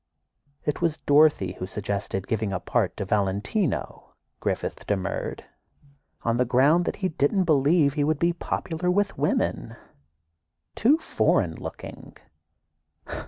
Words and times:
It 0.63 0.81
was 0.81 0.97
Dorothy 0.97 1.51
who 1.59 1.67
suggested 1.67 2.25
giving 2.27 2.51
a 2.51 2.59
part 2.59 2.97
to 2.97 3.05
Valentino. 3.05 4.15
Griffith 4.39 4.87
demurred, 4.87 5.45
on 6.23 6.37
the 6.37 6.43
ground 6.45 6.85
that 6.85 6.95
he 7.05 7.09
didn't 7.09 7.43
believe 7.43 7.93
he 7.93 8.03
would 8.03 8.17
be 8.17 8.33
popular 8.33 8.89
with 8.89 9.19
women—too 9.19 10.97
"foreign 10.97 11.53
looking." 11.53 12.17